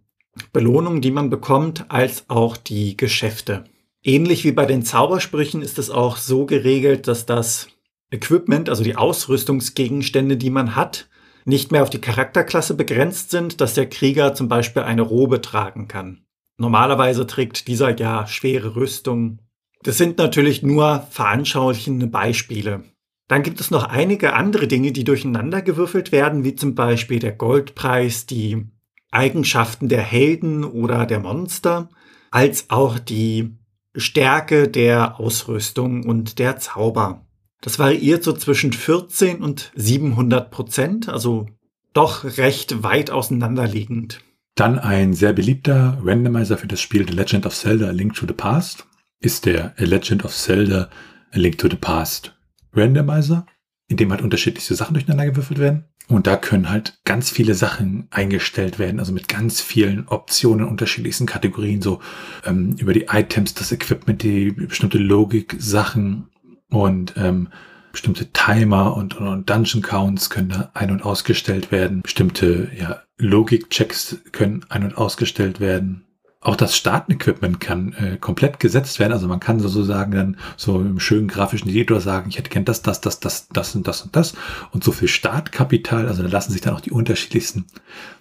[0.55, 3.65] Belohnungen, die man bekommt, als auch die Geschäfte.
[4.03, 7.69] Ähnlich wie bei den Zaubersprüchen ist es auch so geregelt, dass das
[8.11, 11.11] Equipment, also die Ausrüstungsgegenstände, die man hat,
[11.45, 15.89] nicht mehr auf die Charakterklasse begrenzt sind, dass der Krieger zum Beispiel eine Robe tragen
[15.89, 16.25] kann.
[16.57, 19.41] Normalerweise trägt dieser ja schwere Rüstung.
[19.85, 22.85] Das sind natürlich nur veranschaulichende Beispiele.
[23.29, 27.33] Dann gibt es noch einige andere Dinge, die durcheinander gewürfelt werden, wie zum Beispiel der
[27.33, 28.67] Goldpreis, die
[29.11, 31.91] Eigenschaften der Helden oder der Monster,
[32.31, 33.57] als auch die
[33.95, 37.27] Stärke der Ausrüstung und der Zauber.
[37.61, 41.47] Das variiert so zwischen 14 und 700 Prozent, also
[41.93, 44.21] doch recht weit auseinanderliegend.
[44.55, 48.33] Dann ein sehr beliebter Randomizer für das Spiel The Legend of Zelda Link to the
[48.33, 48.87] Past
[49.25, 50.91] ist der A Legend of Zelda
[51.33, 52.37] A Link to the Past
[52.73, 53.47] Randomizer,
[53.89, 55.85] in dem halt unterschiedlichste Sachen durcheinander gewürfelt werden.
[56.07, 61.25] Und da können halt ganz viele Sachen eingestellt werden, also mit ganz vielen Optionen, unterschiedlichsten
[61.25, 62.01] Kategorien, so
[62.45, 66.29] ähm, über die Items, das Equipment, die bestimmte Logik-Sachen
[66.69, 67.49] und ähm,
[67.91, 72.03] bestimmte Timer und, und Dungeon Counts können da ein- und ausgestellt werden.
[72.03, 76.05] Bestimmte ja, Logik-Checks können ein- und ausgestellt werden.
[76.45, 79.15] Auch das Startenequipment kann äh, komplett gesetzt werden.
[79.15, 82.83] Also man kann sozusagen dann so im schönen grafischen Editor sagen, ich hätte gern das,
[82.83, 84.35] das, das, das, das und das und das.
[84.71, 87.65] Und so viel Startkapital, also da lassen sich dann auch die unterschiedlichsten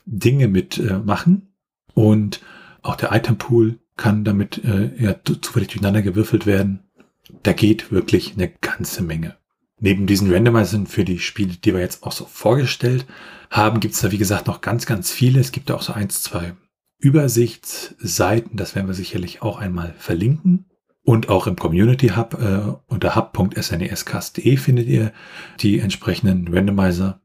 [0.05, 1.49] Dinge mitmachen.
[1.95, 2.39] Äh, und
[2.81, 6.79] auch der Itempool kann damit äh, ja, zufällig durcheinander gewürfelt werden.
[7.43, 9.36] Da geht wirklich eine ganze Menge.
[9.81, 13.05] Neben diesen Randomizern für die Spiele, die wir jetzt auch so vorgestellt
[13.49, 15.41] haben, gibt es da wie gesagt noch ganz, ganz viele.
[15.41, 16.53] Es gibt da auch so eins, zwei
[17.03, 20.65] Übersichtsseiten, das werden wir sicherlich auch einmal verlinken.
[21.05, 25.11] Und auch im Community Hub äh, unter hub.snescast.de findet ihr
[25.59, 27.19] die entsprechenden Randomizer.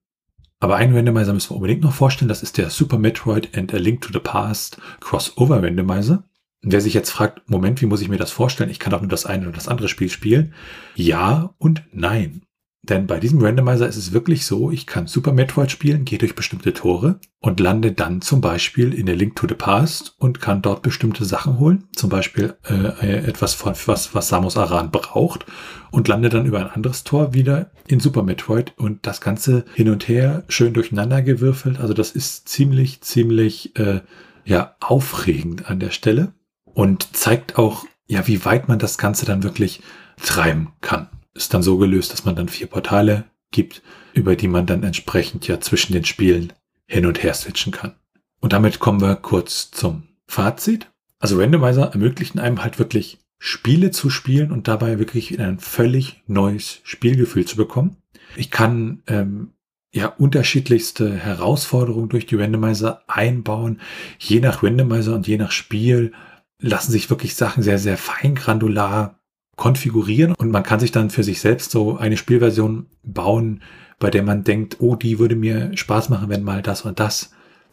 [0.59, 3.77] Aber einen Randomizer müssen wir unbedingt noch vorstellen, das ist der Super Metroid and a
[3.77, 6.25] Link to the Past Crossover Randomizer.
[6.61, 8.71] Wer sich jetzt fragt, Moment, wie muss ich mir das vorstellen?
[8.71, 10.55] Ich kann doch nur das eine oder das andere Spiel spielen.
[10.97, 12.43] Ja und nein.
[12.89, 16.35] Denn bei diesem Randomizer ist es wirklich so, ich kann Super Metroid spielen, gehe durch
[16.35, 20.63] bestimmte Tore und lande dann zum Beispiel in der Link to the Past und kann
[20.63, 21.85] dort bestimmte Sachen holen.
[21.95, 25.45] Zum Beispiel äh, etwas, von, was, was Samus Aran braucht
[25.91, 29.91] und lande dann über ein anderes Tor wieder in Super Metroid und das Ganze hin
[29.91, 31.79] und her schön durcheinander gewürfelt.
[31.81, 34.01] Also das ist ziemlich, ziemlich äh,
[34.45, 36.33] ja, aufregend an der Stelle
[36.65, 39.83] und zeigt auch ja, wie weit man das Ganze dann wirklich
[40.21, 41.09] treiben kann.
[41.39, 43.81] Ist dann so gelöst, dass man dann vier Portale gibt,
[44.13, 46.53] über die man dann entsprechend ja zwischen den Spielen
[46.87, 47.95] hin und her switchen kann.
[48.41, 50.91] Und damit kommen wir kurz zum Fazit.
[51.21, 56.81] Also Randomizer ermöglichen einem halt wirklich Spiele zu spielen und dabei wirklich ein völlig neues
[56.83, 57.97] Spielgefühl zu bekommen.
[58.35, 59.53] Ich kann ähm,
[59.93, 63.81] ja unterschiedlichste Herausforderungen durch die Randomizer einbauen.
[64.19, 66.13] Je nach Randomizer und je nach Spiel
[66.61, 69.18] lassen sich wirklich Sachen sehr, sehr fein granular
[69.59, 73.63] konfigurieren und man kann sich dann für sich selbst so eine Spielversion bauen,
[73.99, 77.33] bei der man denkt, oh, die würde mir Spaß machen, wenn mal das und das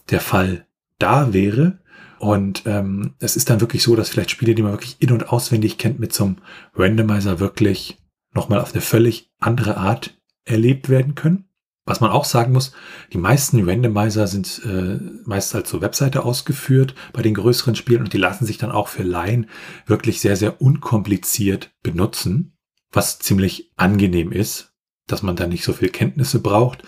[0.10, 0.66] der Fall
[1.00, 1.80] da wäre.
[2.20, 5.30] Und ähm, es ist dann wirklich so, dass vielleicht Spiele, die man wirklich in- und
[5.30, 6.38] auswendig kennt, mit so einem
[6.76, 8.00] Randomizer wirklich
[8.34, 11.46] nochmal auf eine völlig andere Art erlebt werden können.
[11.86, 12.72] Was man auch sagen muss,
[13.14, 18.14] die meisten Randomizer sind äh, meist als so Webseite ausgeführt bei den größeren Spielen und
[18.14, 19.48] die lassen sich dann auch für Laien
[19.86, 22.58] wirklich sehr, sehr unkompliziert benutzen,
[22.92, 24.74] was ziemlich angenehm ist,
[25.06, 26.82] dass man da nicht so viel Kenntnisse braucht.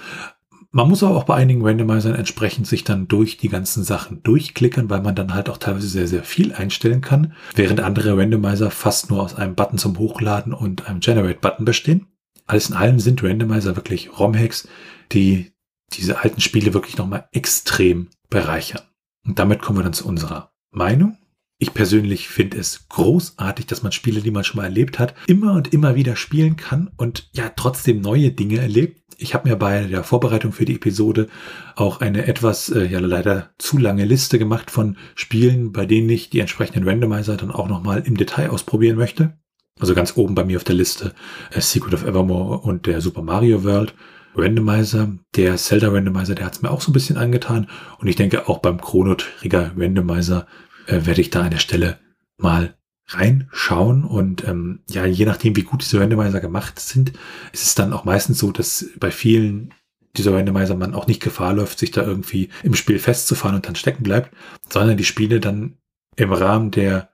[0.72, 4.90] Man muss aber auch bei einigen Randomizern entsprechend sich dann durch die ganzen Sachen durchklicken,
[4.90, 9.12] weil man dann halt auch teilweise sehr, sehr viel einstellen kann, während andere Randomizer fast
[9.12, 12.08] nur aus einem Button zum Hochladen und einem Generate-Button bestehen.
[12.48, 14.68] Alles in allem sind Randomizer wirklich ROM-Hacks,
[15.12, 15.52] die
[15.94, 18.82] diese alten Spiele wirklich nochmal extrem bereichern.
[19.26, 21.18] Und damit kommen wir dann zu unserer Meinung.
[21.60, 25.54] Ich persönlich finde es großartig, dass man Spiele, die man schon mal erlebt hat, immer
[25.54, 29.02] und immer wieder spielen kann und ja trotzdem neue Dinge erlebt.
[29.18, 31.28] Ich habe mir bei der Vorbereitung für die Episode
[31.76, 36.30] auch eine etwas, äh, ja leider zu lange Liste gemacht von Spielen, bei denen ich
[36.30, 39.40] die entsprechenden Randomizer dann auch nochmal im Detail ausprobieren möchte.
[39.80, 41.14] Also ganz oben bei mir auf der Liste
[41.52, 43.94] äh, Secret of Evermore und der Super Mario World
[44.36, 45.14] Randomizer.
[45.36, 47.68] Der Zelda Randomizer, der hat es mir auch so ein bisschen angetan.
[48.00, 50.48] Und ich denke auch beim Chrono Trigger Randomizer
[50.88, 52.00] äh, werde ich da an der Stelle
[52.38, 52.76] mal
[53.08, 54.04] reinschauen.
[54.04, 57.14] Und ähm, ja, je nachdem, wie gut diese Randomizer gemacht sind,
[57.52, 59.74] ist es dann auch meistens so, dass bei vielen
[60.16, 63.76] dieser Randomizer man auch nicht Gefahr läuft, sich da irgendwie im Spiel festzufahren und dann
[63.76, 64.32] stecken bleibt,
[64.68, 65.78] sondern die Spiele dann
[66.16, 67.10] im Rahmen der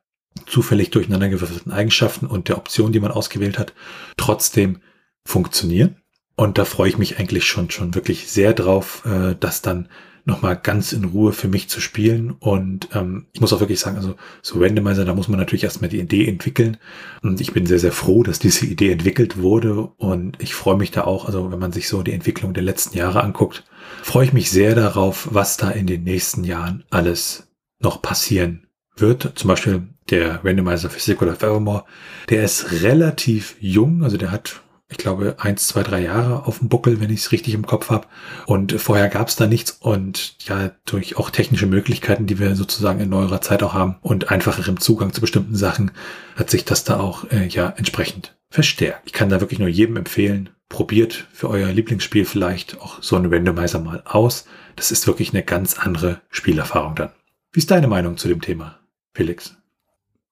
[0.46, 3.74] zufällig durcheinandergewürfelten Eigenschaften und der Option, die man ausgewählt hat,
[4.18, 4.80] trotzdem
[5.26, 5.98] funktionieren.
[6.36, 9.88] Und da freue ich mich eigentlich schon, schon wirklich sehr drauf, äh, das dann
[10.26, 12.32] nochmal ganz in Ruhe für mich zu spielen.
[12.32, 15.90] Und ähm, ich muss auch wirklich sagen, also so Randomizer, da muss man natürlich erstmal
[15.90, 16.78] die Idee entwickeln.
[17.22, 19.82] Und ich bin sehr, sehr froh, dass diese Idee entwickelt wurde.
[19.98, 22.98] Und ich freue mich da auch, also wenn man sich so die Entwicklung der letzten
[22.98, 23.66] Jahre anguckt,
[24.02, 28.63] freue ich mich sehr darauf, was da in den nächsten Jahren alles noch passieren
[28.96, 29.34] wird.
[29.36, 31.86] Zum Beispiel der Randomizer für Secret of Evermore,
[32.30, 34.62] der ist relativ jung, also der hat
[34.94, 37.90] ich glaube, eins, zwei, drei Jahre auf dem Buckel, wenn ich es richtig im Kopf
[37.90, 38.08] habe.
[38.46, 39.72] Und vorher gab es da nichts.
[39.72, 44.30] Und ja, durch auch technische Möglichkeiten, die wir sozusagen in neuerer Zeit auch haben und
[44.30, 45.92] einfacherem Zugang zu bestimmten Sachen,
[46.36, 49.02] hat sich das da auch äh, ja entsprechend verstärkt.
[49.06, 53.34] Ich kann da wirklich nur jedem empfehlen, probiert für euer Lieblingsspiel vielleicht auch so einen
[53.34, 54.46] Randomizer mal aus.
[54.76, 57.10] Das ist wirklich eine ganz andere Spielerfahrung dann.
[57.52, 58.80] Wie ist deine Meinung zu dem Thema,
[59.14, 59.56] Felix?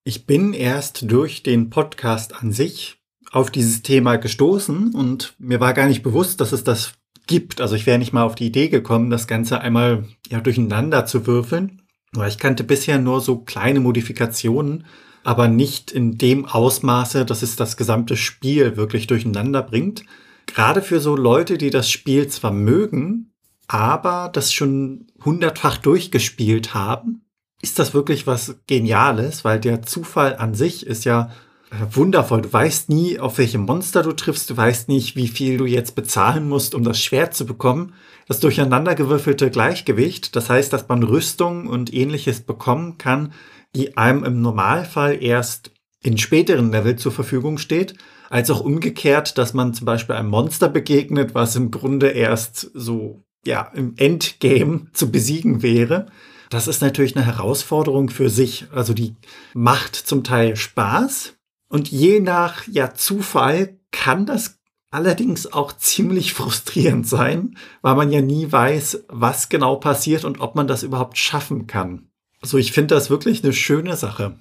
[0.03, 2.97] Ich bin erst durch den Podcast an sich
[3.31, 6.93] auf dieses Thema gestoßen und mir war gar nicht bewusst, dass es das
[7.27, 7.61] gibt.
[7.61, 11.27] Also ich wäre nicht mal auf die Idee gekommen, das Ganze einmal ja, durcheinander zu
[11.27, 11.83] würfeln.
[12.13, 14.85] Weil ich kannte bisher nur so kleine Modifikationen,
[15.23, 20.03] aber nicht in dem Ausmaße, dass es das gesamte Spiel wirklich durcheinander bringt.
[20.47, 23.31] Gerade für so Leute, die das Spiel zwar mögen,
[23.67, 27.21] aber das schon hundertfach durchgespielt haben,
[27.61, 31.31] ist das wirklich was Geniales, weil der Zufall an sich ist ja
[31.71, 32.41] äh, wundervoll.
[32.41, 34.49] Du weißt nie, auf welche Monster du triffst.
[34.49, 37.93] Du weißt nicht, wie viel du jetzt bezahlen musst, um das Schwert zu bekommen.
[38.27, 43.33] Das durcheinandergewürfelte Gleichgewicht, das heißt, dass man Rüstung und ähnliches bekommen kann,
[43.75, 45.71] die einem im Normalfall erst
[46.03, 47.95] in späteren Level zur Verfügung steht,
[48.29, 53.23] als auch umgekehrt, dass man zum Beispiel einem Monster begegnet, was im Grunde erst so,
[53.45, 56.07] ja, im Endgame zu besiegen wäre.
[56.51, 58.67] Das ist natürlich eine Herausforderung für sich.
[58.71, 59.15] Also die
[59.53, 61.33] macht zum Teil Spaß,
[61.71, 64.59] und je nach ja, Zufall kann das
[64.91, 70.55] allerdings auch ziemlich frustrierend sein, weil man ja nie weiß, was genau passiert und ob
[70.55, 72.09] man das überhaupt schaffen kann.
[72.41, 74.37] Also ich finde das wirklich eine schöne Sache.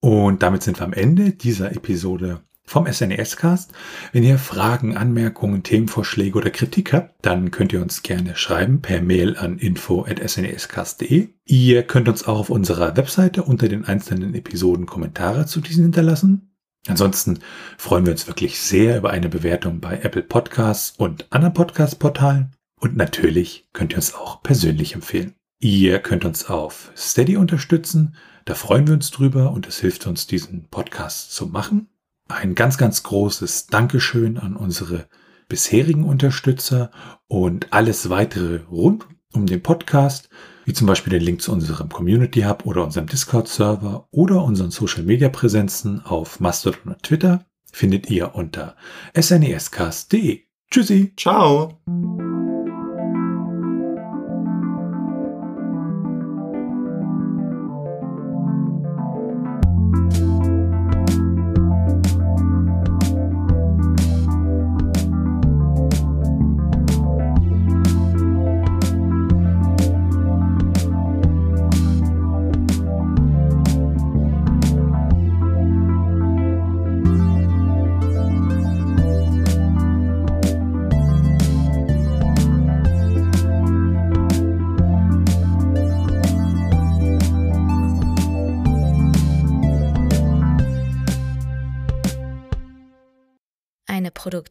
[0.00, 3.72] Und damit sind wir am Ende dieser Episode vom SNES-Cast.
[4.12, 9.00] Wenn ihr Fragen, Anmerkungen, Themenvorschläge oder Kritik habt, dann könnt ihr uns gerne schreiben per
[9.00, 11.28] Mail an info.snescast.de.
[11.44, 16.54] Ihr könnt uns auch auf unserer Webseite unter den einzelnen Episoden Kommentare zu diesen hinterlassen.
[16.86, 17.40] Ansonsten
[17.76, 22.52] freuen wir uns wirklich sehr über eine Bewertung bei Apple Podcasts und anderen Podcast-Portalen.
[22.80, 25.34] Und natürlich könnt ihr uns auch persönlich empfehlen.
[25.60, 28.14] Ihr könnt uns auf Steady unterstützen.
[28.44, 31.88] Da freuen wir uns drüber und es hilft uns, diesen Podcast zu machen.
[32.28, 35.06] Ein ganz, ganz großes Dankeschön an unsere
[35.48, 36.90] bisherigen Unterstützer
[37.26, 40.28] und alles weitere rund um den Podcast,
[40.64, 46.04] wie zum Beispiel den Link zu unserem Community Hub oder unserem Discord-Server oder unseren Social-Media-Präsenzen
[46.04, 48.76] auf Mastodon und Twitter, findet ihr unter
[49.18, 50.42] snescast.de.
[50.70, 51.14] Tschüssi.
[51.16, 51.80] Ciao.